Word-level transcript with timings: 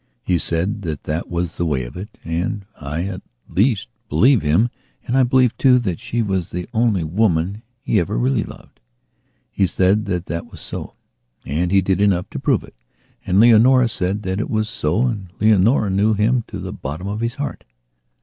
He 0.23 0.39
said 0.39 0.81
that 0.81 1.03
that 1.03 1.29
was 1.29 1.57
the 1.57 1.65
way 1.67 1.83
of 1.83 1.95
it 1.95 2.17
and 2.25 2.65
I, 2.75 3.03
at 3.03 3.21
least, 3.47 3.87
believe 4.09 4.41
him 4.41 4.71
and 5.05 5.15
I 5.15 5.21
believe 5.21 5.55
too 5.59 5.77
that 5.77 5.99
she 5.99 6.23
was 6.23 6.49
the 6.49 6.67
only 6.73 7.03
woman 7.03 7.61
he 7.83 7.99
ever 7.99 8.17
really 8.17 8.43
loved. 8.43 8.79
He 9.51 9.67
said 9.67 10.05
that 10.05 10.25
that 10.25 10.49
was 10.51 10.59
so; 10.59 10.95
and 11.45 11.69
he 11.71 11.81
did 11.83 12.01
enough 12.01 12.27
to 12.31 12.39
prove 12.39 12.63
it. 12.63 12.73
And 13.27 13.39
Leonora 13.39 13.87
said 13.89 14.23
that 14.23 14.39
it 14.39 14.49
was 14.49 14.67
so 14.67 15.05
and 15.05 15.29
Leonora 15.39 15.91
knew 15.91 16.15
him 16.15 16.45
to 16.47 16.57
the 16.57 16.73
bottom 16.73 17.07
of 17.07 17.19
his 17.19 17.35
heart. 17.35 17.63